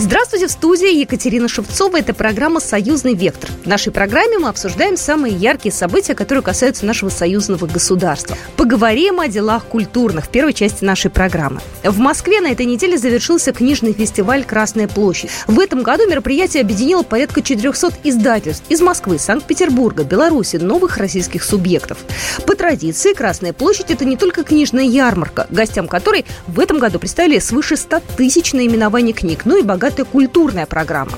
[0.00, 1.98] Здравствуйте, в студии Екатерина Шевцова.
[1.98, 3.50] Это программа «Союзный вектор».
[3.64, 8.34] В нашей программе мы обсуждаем самые яркие события, которые касаются нашего союзного государства.
[8.56, 11.60] Поговорим о делах культурных в первой части нашей программы.
[11.84, 15.28] В Москве на этой неделе завершился книжный фестиваль «Красная площадь».
[15.46, 21.98] В этом году мероприятие объединило порядка 400 издательств из Москвы, Санкт-Петербурга, Беларуси, новых российских субъектов.
[22.46, 27.38] По традиции, Красная площадь– это не только книжная ярмарка, гостям которой в этом году представили
[27.38, 31.12] свыше 100 тысяч наименований книг, ну и богатая культурная программа.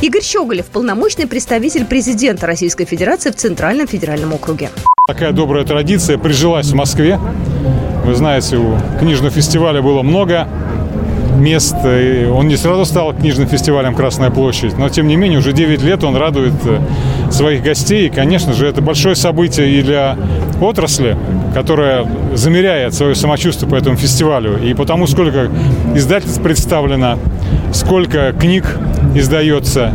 [0.00, 4.70] Игорь Щеголев– полномочный представитель президента Российской Федерации в Центральном федеральном округе.
[5.06, 7.18] Такая добрая традиция прижилась в Москве.
[8.04, 10.48] Вы знаете, у книжного фестиваля было много
[11.38, 11.76] мест.
[11.84, 15.82] И он не сразу стал книжным фестивалем «Красная площадь», но, тем не менее, уже 9
[15.82, 16.80] лет он радует э,
[17.30, 18.08] своих гостей.
[18.08, 20.16] И, конечно же, это большое событие и для
[20.60, 21.16] отрасли,
[21.54, 24.58] которая замеряет свое самочувствие по этому фестивалю.
[24.62, 25.48] И потому, сколько
[25.94, 27.18] издательств представлено,
[27.72, 28.78] сколько книг
[29.14, 29.92] издается,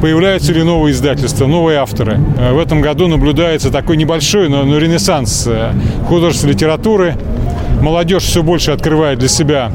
[0.00, 2.18] появляются ли новые издательства, новые авторы.
[2.38, 5.72] Э, в этом году наблюдается такой небольшой, но, но ренессанс э,
[6.08, 7.14] художественной литературы.
[7.80, 9.70] Молодежь все больше открывает для себя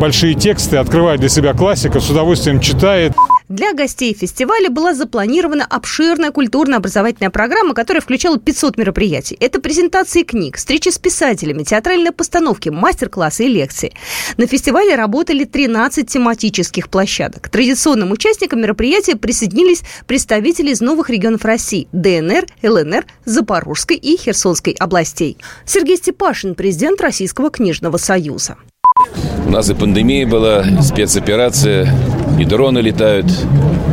[0.00, 3.12] большие тексты, открывает для себя классика, с удовольствием читает.
[3.52, 9.36] Для гостей фестиваля была запланирована обширная культурно-образовательная программа, которая включала 500 мероприятий.
[9.40, 13.92] Это презентации книг, встречи с писателями, театральные постановки, мастер-классы и лекции.
[14.38, 17.42] На фестивале работали 13 тематических площадок.
[17.42, 24.72] К традиционным участникам мероприятия присоединились представители из новых регионов России– ДНР, ЛНР, Запорожской и Херсонской
[24.72, 25.36] областей.
[25.66, 28.56] Сергей Степашин, президент Российского книжного союза.
[29.46, 31.92] У нас и пандемия была, спецоперация,
[32.38, 33.26] и дроны летают,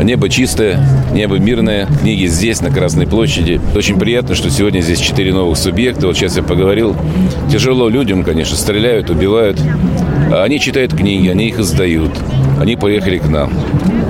[0.02, 0.80] небо чистое,
[1.12, 3.60] небо мирное, книги здесь, на Красной площади.
[3.76, 6.08] Очень приятно, что сегодня здесь четыре новых субъекта.
[6.08, 6.96] Вот сейчас я поговорил.
[7.52, 9.60] Тяжело людям, конечно, стреляют, убивают.
[10.32, 12.12] А они читают книги, они их издают.
[12.60, 13.52] Они поехали к нам.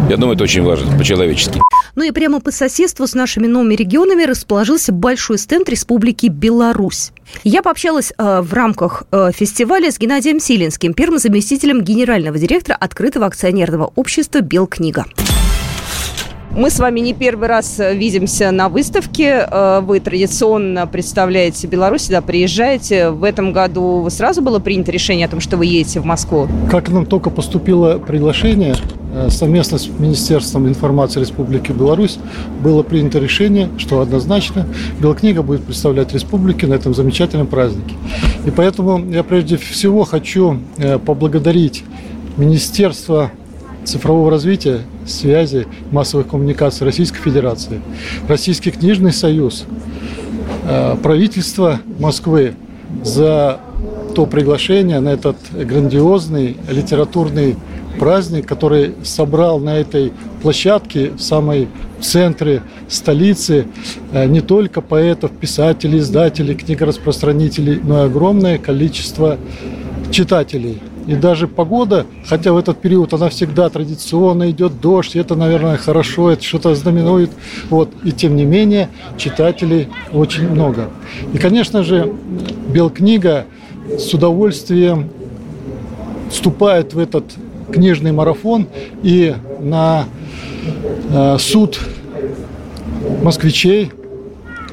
[0.10, 1.62] Я думаю, это очень важно, по-человечески.
[1.94, 7.12] Ну и прямо по соседству с нашими новыми регионами расположился большой стенд Республики Беларусь.
[7.44, 13.28] Я пообщалась э, в рамках э, фестиваля с Геннадием Силинским, первым заместителем генерального директора открытого
[13.28, 15.06] акционерного общества «Белкнига».
[16.56, 19.48] Мы с вами не первый раз э, видимся на выставке.
[19.50, 23.12] Э, вы традиционно представляете Беларусь, сюда приезжаете.
[23.12, 26.48] В этом году сразу было принято решение о том, что вы едете в Москву?
[26.72, 28.76] Как нам только поступило приглашение,
[29.14, 32.18] э, совместно с Министерством информации Республики Беларусь
[32.64, 34.66] было принято решение, что однозначно
[35.00, 37.94] Белкнига будет представлять республике на этом замечательном празднике.
[38.48, 40.58] И поэтому я прежде всего хочу
[41.06, 41.84] поблагодарить
[42.38, 43.32] Министерство
[43.86, 47.82] цифрового развития, связи, массовых коммуникаций Российской Федерации,
[48.28, 49.66] Российский книжный союз,
[50.66, 52.54] э, правительство Москвы
[53.04, 53.60] за
[54.16, 57.56] то приглашение на этот грандиозный литературный
[58.00, 61.68] праздник, который собрал на этой площадке в самой
[62.00, 63.68] центре столицы
[64.12, 69.38] э, не только поэтов, писателей, издателей, книгораспространителей, но и огромное количество
[70.12, 70.80] читателей.
[71.10, 76.30] И даже погода, хотя в этот период она всегда традиционно идет дождь, это, наверное, хорошо,
[76.30, 77.32] это что-то знаменует.
[77.72, 77.90] Вот.
[78.04, 80.92] И тем не менее, читателей очень много.
[81.34, 82.14] И, конечно же,
[82.72, 83.48] Белкнига
[83.98, 85.10] с удовольствием
[86.30, 87.24] вступает в этот
[87.72, 88.68] книжный марафон
[89.02, 90.06] и на
[91.12, 91.80] э, суд
[93.24, 93.92] москвичей,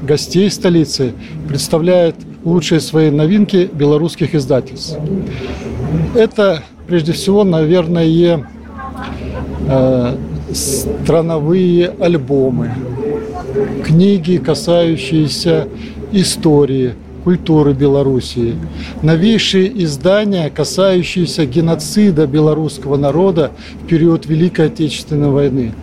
[0.03, 1.15] гостей столицы
[1.49, 4.99] представляет лучшие свои новинки белорусских издательств.
[6.15, 8.45] Это, прежде всего, наверное,
[9.69, 10.17] э,
[10.53, 12.73] страновые альбомы,
[13.85, 15.69] книги, касающиеся
[16.13, 16.95] истории,
[17.25, 18.55] культуры Белоруссии,
[19.03, 23.51] новейшие издания, касающиеся геноцида белорусского народа
[23.83, 25.75] в период Великой Отечественной войны,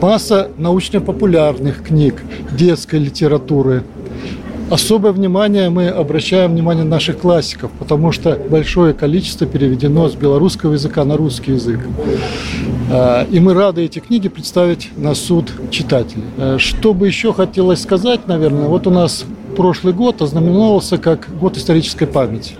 [0.00, 2.22] масса научно-популярных книг,
[2.56, 3.82] детской литературы–
[4.74, 11.04] Особое внимание мы обращаем внимание наших классиков, потому что большое количество переведено с белорусского языка
[11.04, 11.78] на русский язык.
[12.90, 16.24] А, и мы рады эти книги представить на суд читателей.
[16.38, 19.24] А, что бы еще хотелось сказать, наверное, вот у нас
[19.56, 22.54] прошлый год ознаменовался как год исторической памяти.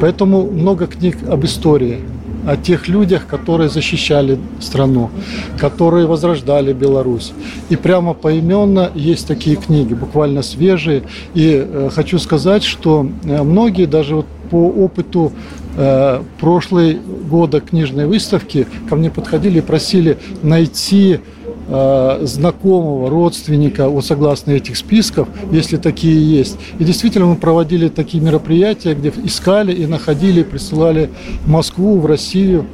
[0.00, 2.00] Поэтому много книг об истории,
[2.46, 5.10] о тех людях, которые защищали страну,
[5.58, 7.32] которые возрождали Беларусь.
[7.68, 11.02] И прямо поименно есть такие книги, буквально свежие.
[11.34, 15.32] И э, хочу сказать, что э, многие даже вот по опыту
[15.76, 16.98] э, прошлой
[17.30, 21.20] года книжной выставки ко мне подходили и просили найти
[21.68, 26.58] знакомого, родственника, вот согласно этих списков, если такие есть.
[26.78, 31.10] И действительно мы проводили такие мероприятия, где искали и находили, присылали
[31.44, 32.66] в Москву, в Россию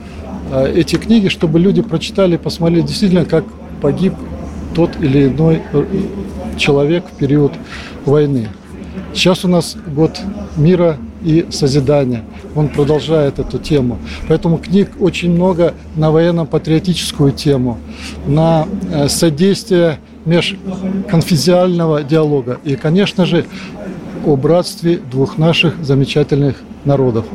[0.50, 3.44] э, эти книги, чтобы люди прочитали, посмотрели действительно, как
[3.81, 4.12] погиб
[4.75, 5.85] тот или иной э,
[6.59, 7.53] человек в период
[8.05, 8.49] войны.
[9.15, 10.21] Сейчас у нас год
[10.56, 12.25] мира и созидания.
[12.55, 13.99] Он продолжает эту тему.
[14.29, 17.79] Поэтому книг очень много на военно-патриотическую тему,
[18.27, 22.59] на э, содействие межконфессионального диалога.
[22.65, 23.47] И, конечно же,
[24.25, 27.25] о братстве двух наших замечательных народов–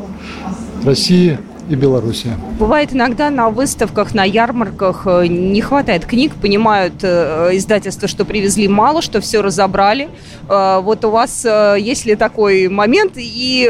[0.88, 1.38] России
[1.70, 2.38] и Белоруссия.
[2.60, 8.68] Бывает иногда на выставках, на ярмарках э, не хватает книг, понимают э, издательства, что привезли
[8.68, 10.10] мало, что все разобрали.
[10.50, 11.46] Э, вот у вас
[11.78, 13.14] есть ли такой момент?
[13.16, 13.70] И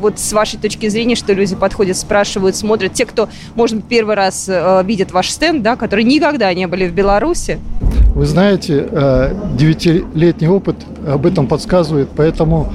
[0.00, 4.14] вот с вашей точки зрения, что люди подходят, спрашивают, смотрят, те, кто, может быть, первый
[4.14, 4.50] раз
[4.84, 7.58] видят ваш стенд, да, которые никогда не были в Беларуси?
[8.16, 8.88] Вы знаете,
[9.58, 10.76] девятилетний опыт
[11.06, 12.72] об этом подсказывает, поэтому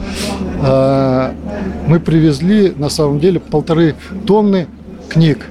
[0.61, 3.95] мы привезли на самом деле полторы
[4.27, 4.67] тонны
[5.09, 5.47] книг.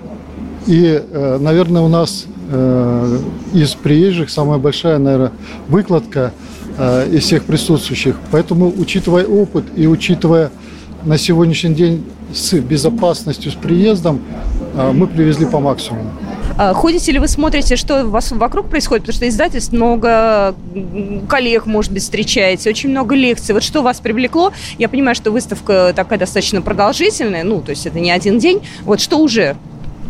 [0.67, 3.19] И, э, наверное, у нас э,
[3.53, 5.33] из приезжих самая большая, наверное,
[5.69, 6.33] выкладка
[6.79, 8.17] э, из всех присутствующих.
[8.31, 10.51] Поэтому, учитывая опыт и учитывая
[11.05, 14.21] на сегодняшний день с безопасностью, с приездом,
[14.93, 16.11] мы привезли по максимуму.
[16.63, 19.05] А ходите ли вы, смотрите, что у вас вокруг происходит?
[19.05, 20.55] Потому что издательств много,
[21.27, 23.55] коллег, может быть, встречаете, очень много лекций.
[23.55, 24.53] Вот что вас привлекло?
[24.77, 28.61] Я понимаю, что выставка такая достаточно продолжительная, ну, то есть это не один день.
[28.83, 29.57] Вот что уже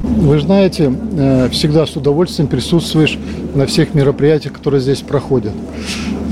[0.03, 3.17] вы знаете, э, всегда с удовольствием присутствуешь
[3.55, 5.53] на всех мероприятиях, которые здесь проходят.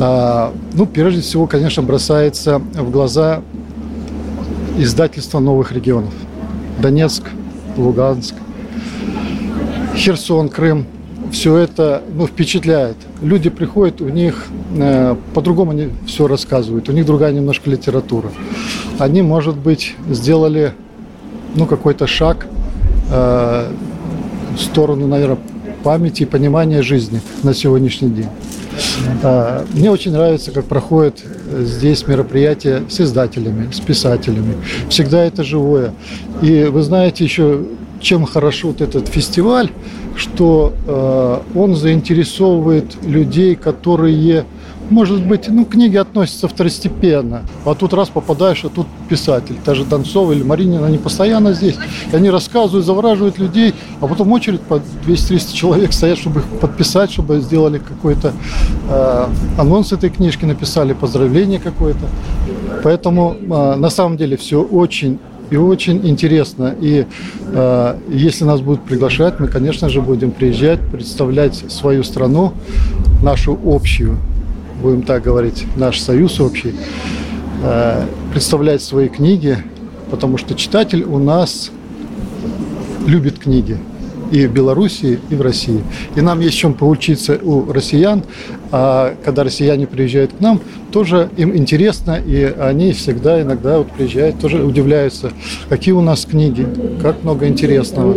[0.01, 3.43] А, ну, прежде всего, конечно, бросается в глаза
[4.79, 6.15] издательство новых регионов.
[6.81, 7.23] Донецк,
[7.77, 8.35] Луганск,
[9.99, 10.87] Херсон, Крым,
[11.33, 12.97] все это ну, впечатляет.
[13.21, 14.47] Люди приходят, у них
[14.77, 18.31] э, по-другому они все рассказывают, у них другая немножко литература.
[19.01, 20.73] Они, может быть, сделали
[21.57, 22.47] ну, какой-то шаг
[23.11, 23.73] э,
[24.57, 25.39] в сторону, наверное,
[25.83, 28.29] памяти и понимания жизни на сегодняшний день.
[29.25, 31.19] Э, мне очень нравится, как проходят
[31.59, 34.55] здесь мероприятия с издателями, с писателями.
[34.91, 35.93] Всегда это живое.
[36.41, 37.65] И вы знаете, еще
[38.01, 39.71] чем хорошо вот этот фестиваль,
[40.17, 44.45] что э, он заинтересовывает людей, которые,
[44.91, 47.43] может быть, ну, книги относятся второстепенно.
[47.65, 49.57] А тут раз попадаешь, а тут писатель.
[49.65, 51.77] Та же Донцова или Маринина, они постоянно здесь.
[52.13, 57.13] И они рассказывают, завораживают людей, а потом очередь по 200-300 человек стоят, чтобы их подписать,
[57.13, 58.33] чтобы сделали какой-то
[58.91, 62.07] э, анонс этой книжки, написали поздравление какое-то.
[62.83, 65.19] Поэтому э, на самом деле все очень
[65.51, 66.75] и очень интересно.
[66.81, 67.07] И
[67.47, 72.53] э, если нас будут приглашать, мы, конечно же, будем приезжать, представлять свою страну,
[73.23, 74.19] нашу общую,
[74.83, 76.75] будем так говорить, наш союз общий,
[77.63, 79.59] э, представлять свои книги,
[80.11, 81.71] потому что читатель у нас
[83.07, 83.79] любит книги
[84.31, 85.83] и в Беларуси, и в России.
[86.15, 88.23] И нам есть чем поучиться у россиян,
[88.71, 90.61] а когда россияне приезжают к нам,
[90.93, 95.33] тоже им интересно, и они всегда иногда вот приезжают, тоже удивляются,
[95.69, 96.67] какие у нас книги,
[97.03, 98.15] как много интересного.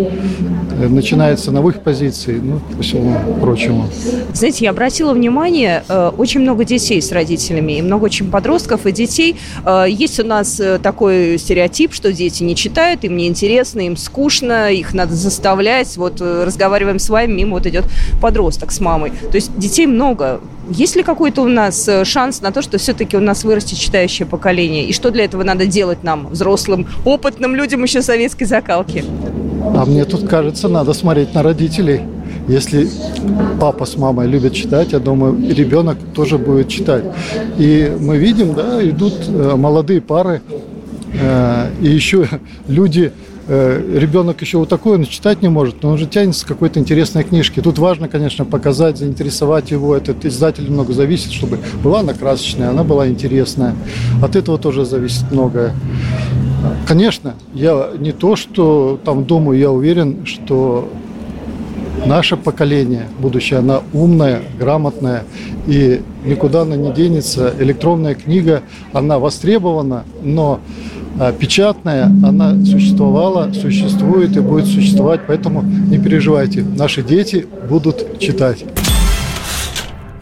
[0.81, 3.87] Э, начинается новых позиций, ну, по всему прочему.
[4.33, 8.91] Знаете, я обратила внимание, э, очень много детей с родителями, и много очень подростков и
[8.91, 9.35] детей.
[9.65, 14.71] Э, есть у нас такой стереотип, что дети не читают, им не интересно, им скучно,
[14.71, 15.97] их надо заставлять.
[15.97, 17.85] Вот разговариваем с вами, мимо вот идет
[18.21, 19.11] подросток с мамой.
[19.11, 23.19] То есть детей много, есть ли какой-то у нас шанс на то, что все-таки у
[23.19, 24.85] нас вырастет читающее поколение?
[24.85, 29.03] И что для этого надо делать нам, взрослым, опытным людям еще советской закалки?
[29.75, 32.01] А мне тут кажется, надо смотреть на родителей.
[32.47, 32.89] Если
[33.59, 37.03] папа с мамой любят читать, я думаю, ребенок тоже будет читать.
[37.57, 40.41] И мы видим, да, идут э, молодые пары,
[41.13, 42.27] э, и еще
[42.67, 43.11] люди
[43.51, 47.23] ребенок еще вот такой, он читать не может, но он же тянется к какой-то интересной
[47.23, 47.61] книжке.
[47.61, 49.95] Тут важно, конечно, показать, заинтересовать его.
[49.95, 53.75] Этот издатель много зависит, чтобы была она красочная, она была интересная.
[54.23, 55.73] От этого тоже зависит многое.
[56.87, 60.87] Конечно, я не то, что там думаю, я уверен, что
[62.05, 65.25] наше поколение, будущее, она умная, грамотная,
[65.67, 67.53] и никуда она не денется.
[67.59, 68.61] Электронная книга,
[68.93, 70.59] она востребована, но
[71.21, 78.65] а печатная, она существовала, существует и будет существовать, поэтому не переживайте, наши дети будут читать.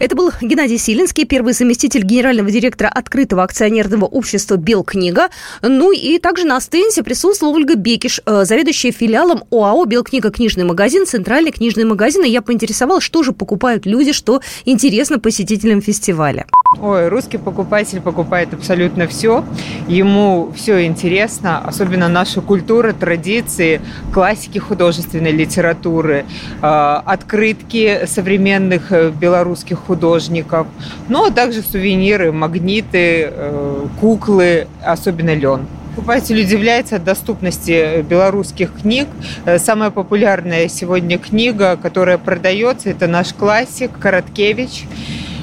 [0.00, 5.28] Это был Геннадий Силинский, первый заместитель генерального директора открытого акционерного общества «Белкнига».
[5.60, 10.30] Ну и также на стенде присутствовала Ольга Бекиш, э, заведующая филиалом ОАО «Белкнига.
[10.30, 12.24] Книжный магазин», центральный книжный магазин.
[12.24, 16.46] И я поинтересовалась, что же покупают люди, что интересно посетителям фестиваля.
[16.80, 19.44] Ой, русский покупатель покупает абсолютно все.
[19.86, 23.82] Ему все интересно, особенно наша культура, традиции,
[24.14, 26.24] классики художественной литературы,
[26.62, 26.66] э,
[27.04, 30.68] открытки современных э, белорусских художников,
[31.08, 35.66] но также сувениры, магниты, э, куклы, особенно лен.
[35.96, 39.08] Покупатель удивляется доступности белорусских книг.
[39.46, 44.84] Э, самая популярная сегодня книга, которая продается, это наш классик Короткевич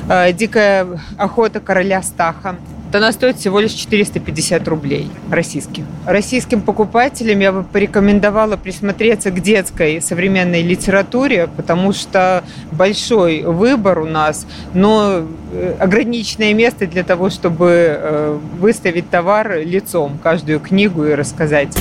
[0.10, 0.88] э, «Дикая
[1.18, 2.56] охота короля Стаха»
[2.92, 5.84] то она стоит всего лишь 450 рублей российских.
[6.06, 14.06] Российским покупателям я бы порекомендовала присмотреться к детской современной литературе, потому что большой выбор у
[14.06, 21.14] нас, но э, ограниченное место для того, чтобы э, выставить товар лицом, каждую книгу и
[21.14, 21.78] рассказать.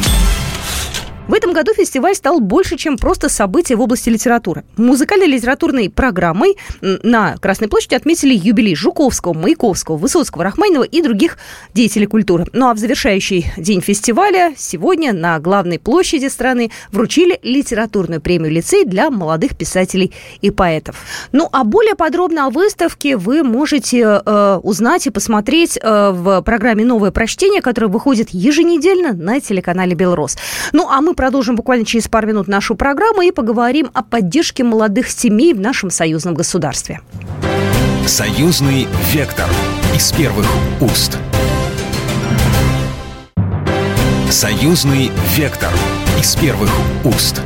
[1.28, 4.64] В этом году фестиваль стал больше, чем просто событие в области литературы.
[4.76, 11.36] Музыкальной литературной программой на Красной площади отметили юбилей Жуковского, Маяковского, Высоцкого, Рахманинова и других
[11.74, 12.46] деятелей культуры.
[12.52, 18.84] Ну а в завершающий день фестиваля сегодня на главной площади страны вручили литературную премию лицей
[18.84, 20.94] для молодых писателей и поэтов.
[21.32, 26.84] Ну а более подробно о выставке вы можете э, узнать и посмотреть э, в программе
[26.84, 30.36] «Новое прочтение», которое выходит еженедельно на телеканале «Белрос».
[30.72, 35.10] Ну а мы продолжим буквально через пару минут нашу программу и поговорим о поддержке молодых
[35.10, 37.00] семей в нашем союзном государстве.
[38.06, 39.48] Союзный вектор
[39.94, 40.46] из первых
[40.80, 41.18] уст.
[44.30, 45.72] Союзный вектор
[46.20, 46.70] из первых
[47.04, 47.40] уст.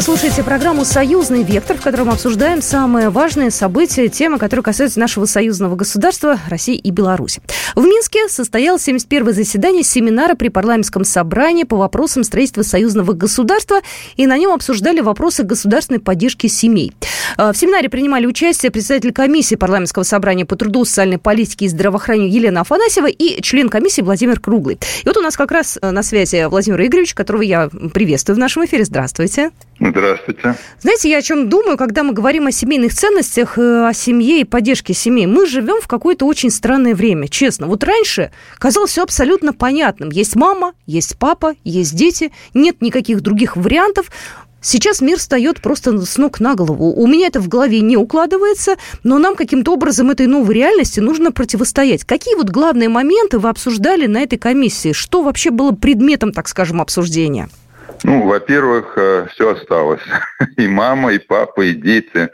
[0.00, 5.26] Вы слушаете программу «Союзный вектор», в котором обсуждаем самые важные события, темы, которые касаются нашего
[5.26, 7.42] союзного государства России и Беларуси.
[7.74, 13.82] В Минске состоялось 71-е заседание семинара при парламентском собрании по вопросам строительства союзного государства,
[14.16, 16.94] и на нем обсуждали вопросы государственной поддержки семей.
[17.36, 22.32] Э, в семинаре принимали участие председатель комиссии парламентского собрания по труду, социальной политике и здравоохранению
[22.32, 24.78] Елена Афанасьева и член комиссии Владимир Круглый.
[25.04, 28.38] И вот у нас как раз э, на связи Владимир Игоревич, которого я приветствую в
[28.38, 28.86] нашем эфире.
[28.86, 29.50] Здравствуйте.
[29.80, 30.56] Здравствуйте.
[30.80, 34.44] Знаете, я о чем думаю, когда мы говорим о семейных ценностях, э, о семье и
[34.44, 35.24] поддержке семей.
[35.26, 37.66] Мы живем в какое-то очень странное время, честно.
[37.66, 40.10] Вот раньше казалось все абсолютно понятным.
[40.10, 44.10] Есть мама, есть папа, есть дети, нет никаких других вариантов.
[44.60, 46.92] Сейчас мир встает просто с ног на голову.
[46.92, 51.32] У меня это в голове не укладывается, но нам каким-то образом этой новой реальности нужно
[51.32, 52.04] противостоять.
[52.04, 54.92] Какие вот главные моменты вы обсуждали на этой комиссии?
[54.92, 57.48] Что вообще было предметом, так скажем, обсуждения?
[58.02, 60.02] Ну, во-первых, э, все осталось.
[60.56, 62.30] И мама, и папа, и дети,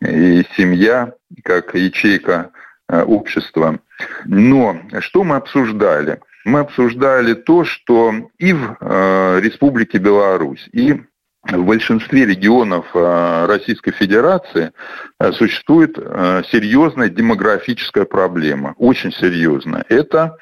[0.00, 2.50] и семья, как ячейка
[2.88, 3.78] э, общества.
[4.26, 6.20] Но что мы обсуждали?
[6.44, 11.00] Мы обсуждали то, что и в э, Республике Беларусь, и
[11.42, 14.72] в большинстве регионов Российской Федерации
[15.32, 19.86] существует серьезная демографическая проблема, очень серьезная.
[19.88, 20.36] Это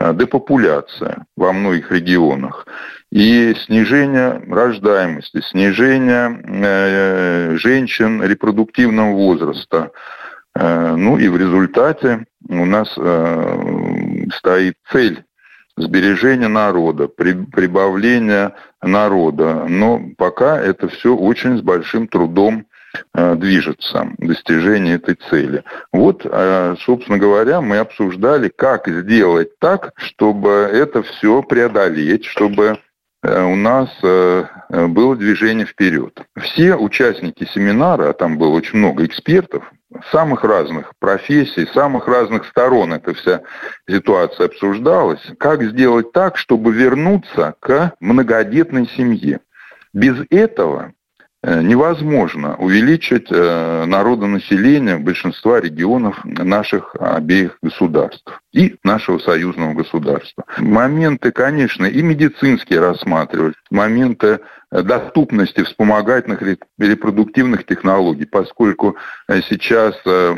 [0.00, 2.66] депопуляция во многих регионах
[3.12, 9.90] и снижение рождаемости, снижение э, женщин репродуктивного возраста.
[10.54, 15.24] Э, ну и в результате у нас э, стоит цель
[15.76, 19.66] сбережения народа, прибавления народа.
[19.68, 22.64] Но пока это все очень с большим трудом
[23.14, 25.64] движется, достижение этой цели.
[25.92, 26.22] Вот,
[26.80, 32.78] собственно говоря, мы обсуждали, как сделать так, чтобы это все преодолеть, чтобы
[33.22, 36.20] Э, у нас э, э, было движение вперед.
[36.40, 39.70] Все участники семинара, а там было очень много экспертов,
[40.10, 43.42] самых разных профессий, самых разных сторон эта вся
[43.88, 49.40] ситуация обсуждалась, как сделать так, чтобы вернуться к многодетной семье.
[49.92, 51.01] Без этого Э,
[51.44, 60.44] невозможно увеличить э, народонаселение большинства регионов наших обеих государств и нашего союзного государства.
[60.58, 66.42] Моменты, конечно, и медицинские рассматривать, моменты доступности вспомогательных
[66.78, 68.96] репродуктивных технологий, поскольку
[69.28, 69.96] э, сейчас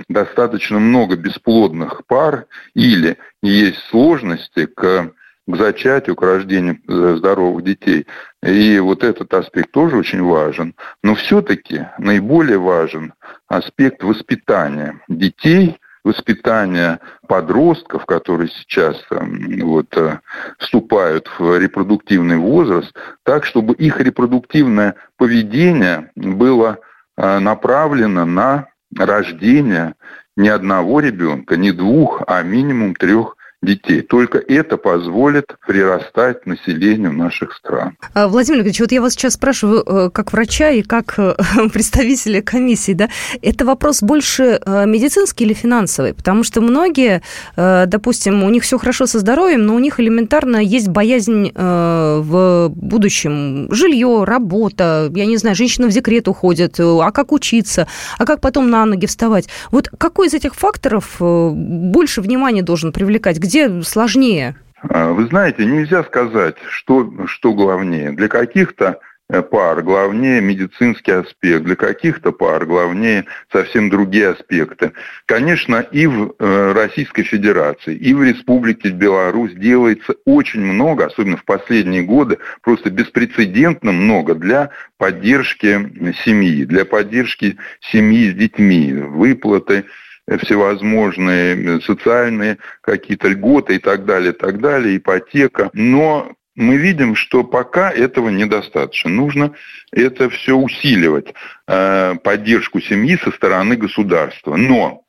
[0.08, 5.12] достаточно много бесплодных пар или есть сложности к
[5.46, 8.06] к зачатию, к рождению э, здоровых детей.
[8.42, 10.74] И вот этот аспект тоже очень важен.
[11.02, 13.14] Но все-таки наиболее важен
[13.48, 20.20] аспект воспитания детей, воспитания подростков, которые сейчас вот, э,
[20.58, 26.78] вступают в репродуктивный возраст, так, чтобы их репродуктивное поведение было
[27.16, 29.94] направлена на рождение
[30.36, 34.02] не одного ребенка, не двух, а минимум трех детей.
[34.02, 37.96] Только это позволит прирастать населению наших стран.
[38.14, 41.34] А, Владимир Ильич, вот я вас сейчас спрашиваю, э, как врача и как э,
[41.72, 43.08] представителя комиссии, да,
[43.42, 46.14] это вопрос больше э, медицинский или финансовый?
[46.14, 47.22] Потому что многие,
[47.56, 53.68] допустим, у них все хорошо со здоровьем, но у них элементарно есть боязнь в будущем.
[53.70, 57.86] Жилье, работа, я не знаю, женщина в декрет уходит, а как учиться,
[58.18, 59.48] а как потом на ноги вставать?
[59.70, 63.38] Вот какой из этих факторов больше внимания должен привлекать?
[63.38, 64.56] Где где сложнее?
[64.82, 68.10] А, вы знаете, нельзя сказать, что, что главнее.
[68.10, 74.90] Для каких-то э, пар главнее медицинский аспект, для каких-то пар главнее совсем другие аспекты.
[75.26, 81.44] Конечно, и в э, Российской Федерации, и в Республике Беларусь делается очень много, особенно в
[81.44, 87.56] последние годы, просто беспрецедентно много для поддержки семьи, для поддержки
[87.92, 89.84] семьи с детьми, выплаты
[90.26, 95.70] всевозможные социальные какие-то льготы и так далее, и так далее, ипотека.
[95.72, 99.10] Но мы видим, что пока этого недостаточно.
[99.10, 99.54] Нужно
[99.92, 101.34] это все усиливать,
[101.66, 104.56] э, поддержку семьи со стороны государства.
[104.56, 105.02] Но,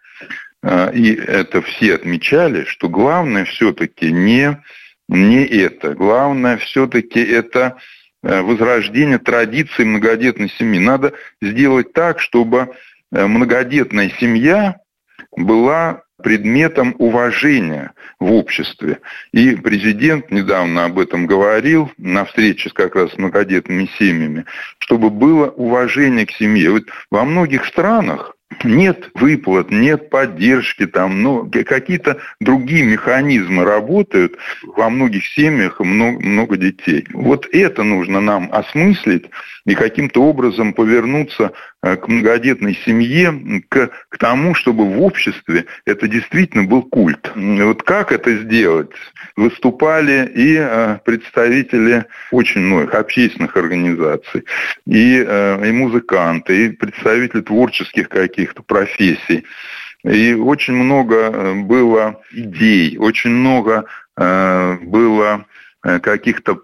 [0.64, 4.58] э, и это все отмечали, что главное все-таки не,
[5.08, 5.94] не это.
[5.94, 7.78] Главное все-таки это
[8.24, 10.80] э, возрождение традиции многодетной семьи.
[10.80, 12.76] Надо сделать так, чтобы
[13.12, 14.78] многодетная семья
[15.36, 19.00] была предметом уважения в обществе.
[19.32, 24.46] И президент недавно об этом говорил на встрече как раз с многодетными семьями,
[24.80, 26.72] чтобы было уважение к семье.
[26.72, 34.90] Вот во многих странах нет выплат, нет поддержки, там, ну, какие-то другие механизмы работают, во
[34.90, 37.06] многих семьях много, много детей.
[37.14, 39.26] Вот это нужно нам осмыслить
[39.66, 41.52] и каким-то образом повернуться
[41.86, 47.32] к многодетной семье, к, к тому, чтобы в обществе это действительно был культ.
[47.36, 48.90] Вот как это сделать?
[49.36, 54.46] Выступали и э, представители очень многих общественных организаций,
[54.88, 59.46] и, э, и музыканты, и представители творческих каких-то профессий.
[60.04, 65.46] И очень много было идей, очень много было
[65.82, 66.62] каких-то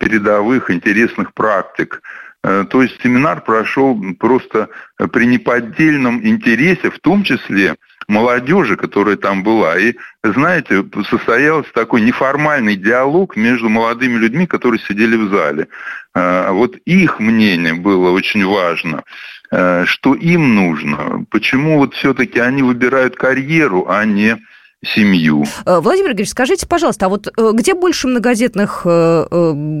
[0.00, 4.68] передовых интересных практик Э, то есть семинар прошел просто
[5.12, 7.76] при неподдельном интересе, в том числе
[8.08, 9.78] молодежи, которая там была.
[9.78, 15.68] И, знаете, состоялся такой неформальный диалог между молодыми людьми, которые сидели в зале.
[16.14, 19.04] Э, вот их мнение было очень важно
[19.50, 24.38] э, что им нужно, почему вот все-таки они выбирают карьеру, а не
[24.84, 25.44] семью.
[25.66, 29.26] Э, Владимир Григорьевич, скажите, пожалуйста, а вот э, где больше многодетных э,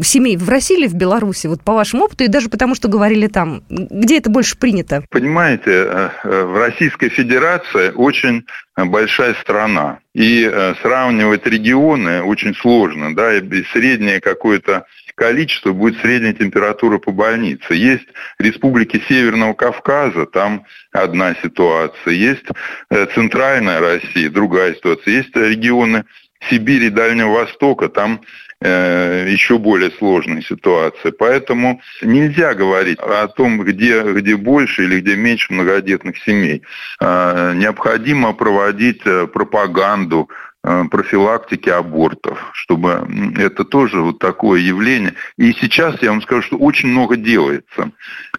[0.02, 3.28] семей, в России или в Беларуси, вот по вашему опыту, и даже потому, что говорили
[3.28, 5.04] там, где это больше принято?
[5.10, 8.44] Понимаете, в Российской Федерации очень
[8.76, 10.50] большая страна, и
[10.82, 14.86] сравнивать регионы очень сложно, да, и среднее какое-то
[15.18, 17.74] количество будет средняя температура по больнице.
[17.74, 18.06] Есть
[18.38, 22.14] республики Северного Кавказа, там одна ситуация.
[22.14, 22.46] Есть
[22.90, 25.14] э, центральная Россия, другая ситуация.
[25.14, 26.04] Есть регионы
[26.48, 28.20] Сибири Дальнего Востока, там
[28.60, 31.10] э, еще более сложная ситуация.
[31.10, 36.62] Поэтому нельзя говорить о том, где, где больше или где меньше многодетных семей.
[37.00, 45.14] Э, необходимо проводить э, пропаганду Э, профилактики абортов, чтобы это тоже вот такое явление.
[45.36, 47.92] И сейчас я вам скажу, что очень много делается.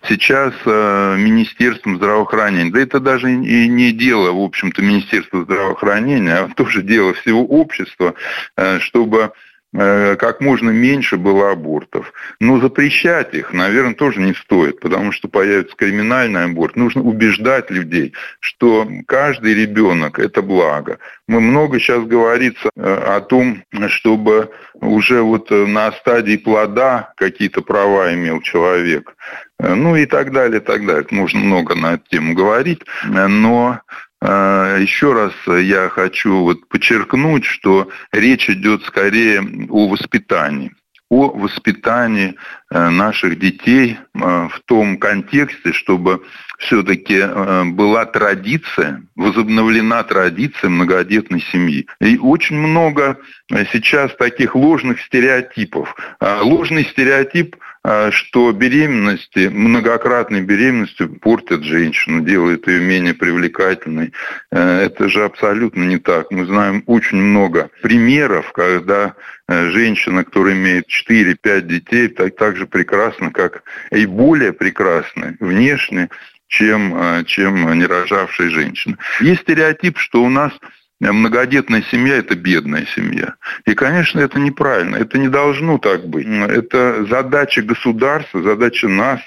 [0.08, 6.50] Сейчас э, Министерством здравоохранения, да это даже и не дело, в общем-то, Министерства здравоохранения, а
[6.56, 8.14] тоже дело всего общества,
[8.56, 9.30] э, чтобы Э,
[9.72, 12.12] как можно меньше было абортов.
[12.40, 16.76] Но запрещать их, наверное, тоже не стоит, потому что появится криминальный аборт.
[16.76, 20.98] Нужно убеждать людей, что каждый ребенок– это благо.
[21.28, 28.14] Мы много сейчас говорится э, о том, чтобы уже вот на стадии плода какие-то права
[28.14, 29.16] имел человек.
[29.60, 31.06] Э, ну и так далее, и так далее.
[31.12, 33.82] Можно много на эту тему говорить, но
[34.22, 40.74] еще раз я хочу вот подчеркнуть, что речь идет скорее о воспитании
[41.10, 42.36] о воспитании
[42.70, 46.22] э, наших детей э, в том контексте, чтобы
[46.60, 51.88] все-таки э, была традиция, возобновлена традиция многодетной семьи.
[52.00, 53.18] И очень много
[53.72, 55.96] сейчас таких ложных стереотипов.
[56.20, 57.69] А ложный стереотип– а,
[58.12, 64.14] что беременности, многократной беременностью портят женщину, делают ее менее привлекательной.
[64.52, 66.30] Э, это же абсолютно не так.
[66.32, 69.16] Мы знаем очень много примеров, когда
[69.48, 76.10] э, женщина, которая имеет 4-5 детей, так, так же прекрасна, как и более прекрасны внешне,
[76.48, 78.98] чем, чем нерожавшие женщины.
[79.22, 80.52] Есть стереотип, что у нас
[81.00, 83.36] многодетная семья– это бедная семья.
[83.66, 84.98] И, конечно, это неправильно.
[84.98, 86.28] Это не должно так быть.
[86.28, 89.22] Это задача государства, задача нас,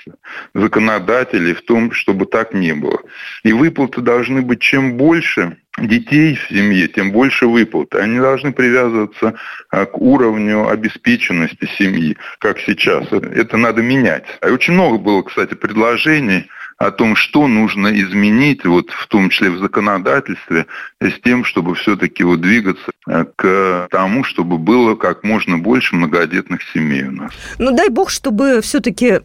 [0.55, 3.01] законодателей в том, чтобы так не было.
[3.43, 7.99] И выплаты должны быть чем больше детей в семье, тем больше выплаты.
[7.99, 9.35] Они должны привязываться
[9.71, 13.11] а, к уровню обеспеченности семьи, как сейчас.
[13.11, 14.25] Это надо менять.
[14.43, 16.51] А очень много было, кстати, предложений–
[16.87, 20.67] о том, что нужно изменить, вот в том числе в законодательстве,
[21.01, 26.61] с тем, чтобы все-таки вот двигаться э, к тому, чтобы было как можно больше многодетных
[26.75, 27.33] семей у нас.
[27.59, 29.21] Ну дай бог, чтобы все-таки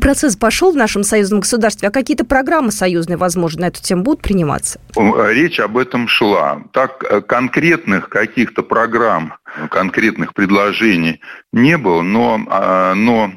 [0.00, 4.22] процесс пошел в нашем союзном государстве, а какие-то программы союзные, возможно, на эту тему будут
[4.22, 4.80] приниматься?
[4.96, 6.62] Речь об этом шла.
[6.72, 9.34] Так э, конкретных каких-то программ,
[9.70, 11.20] конкретных предложений
[11.52, 13.32] не было, но, а, но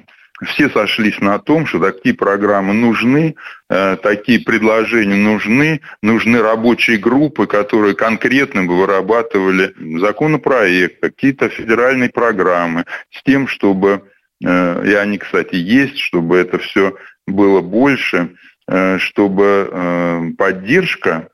[0.45, 3.36] все сошлись на том, что такие программы нужны,
[3.69, 12.86] э, такие предложения нужны, нужны рабочие группы, которые конкретно бы вырабатывали законопроект, какие-то федеральные программы
[13.12, 14.04] с тем, чтобы,
[14.43, 16.95] э, и они, кстати, есть, чтобы это все
[17.26, 18.36] было больше,
[18.67, 21.30] э, чтобы поддержка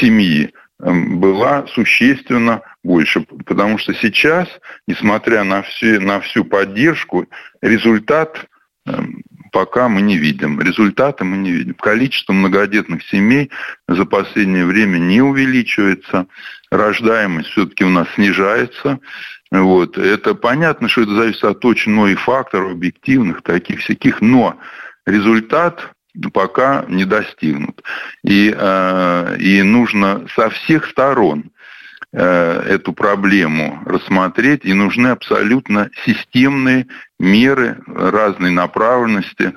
[0.00, 3.20] семьи была существенно больше.
[3.46, 4.48] Потому что сейчас,
[4.86, 7.26] несмотря на, все, на всю поддержку,
[7.62, 8.46] результат
[8.86, 10.60] эм, пока мы не видим.
[10.60, 11.74] Результата мы не видим.
[11.74, 13.50] Количество многодетных семей
[13.86, 16.26] за последнее время не увеличивается.
[16.70, 18.98] Рождаемость все-таки у нас снижается.
[19.52, 19.96] Вот.
[19.96, 24.58] Это понятно, что это зависит от очень многих факторов, объективных, таких всяких, но
[25.06, 25.92] результат
[26.32, 27.82] пока не достигнут.
[28.22, 31.50] И, э, и нужно со всех сторон
[32.12, 36.86] э, эту проблему рассмотреть, и нужны абсолютно системные
[37.18, 39.54] меры разной направленности,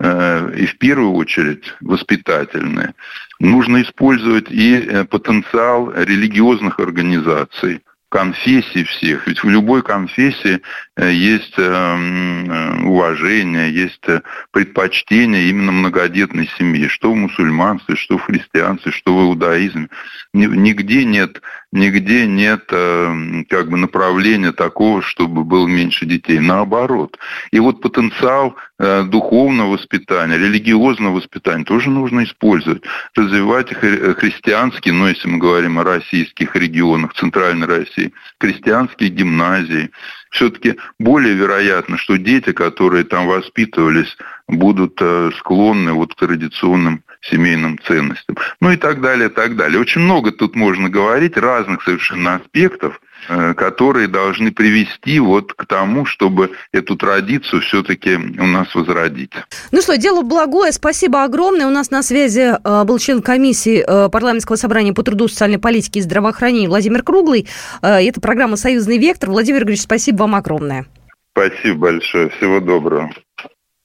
[0.00, 2.94] э, и в первую очередь воспитательные.
[3.38, 9.26] Нужно использовать и потенциал религиозных организаций– конфессий всех.
[9.26, 10.60] Ведь в любой конфессии
[10.98, 14.04] есть э, э, уважение, есть
[14.50, 16.86] предпочтение именно многодетной семьи.
[16.88, 19.88] Что в мусульманстве, что в христианстве, что в иудаизме.
[20.34, 21.40] Нигде нет,
[21.72, 26.40] нигде нет как бы направления такого, чтобы было меньше детей.
[26.40, 27.18] Наоборот.
[27.52, 32.82] И вот потенциал духовного воспитания, религиозного воспитания тоже нужно использовать.
[33.14, 39.90] Развивать христианские, но если мы говорим о российских регионах, Центральной России, крестьянские гимназии.
[40.32, 44.16] Все-таки более вероятно, что дети, которые там воспитывались,
[44.48, 48.36] будут э, склонны вот к традиционным семейным ценностям.
[48.60, 49.78] Ну и так далее, так далее.
[49.78, 56.50] Очень много тут можно говорить, разных совершенно аспектов– которые должны привести вот к тому, чтобы
[56.72, 59.32] эту традицию все-таки у нас возродить.
[59.70, 60.72] Ну что, дело благое.
[60.72, 61.66] Спасибо огромное.
[61.66, 66.00] У нас на связи э, был член комиссии э, парламентского собрания по труду, социальной политике
[66.00, 67.48] и здравоохранению Владимир Круглый.
[67.80, 69.30] Это программа «Союзный вектор».
[69.30, 70.86] Владимир Григорьевич, спасибо вам огромное.
[71.32, 72.28] Спасибо большое.
[72.30, 73.10] Всего доброго.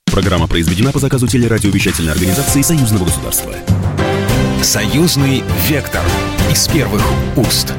[0.05, 3.53] Программа произведена по заказу телерадиовещательной организации Союзного государства.
[4.61, 6.01] «Союзный вектор»
[6.51, 7.03] из первых
[7.35, 7.73] уст.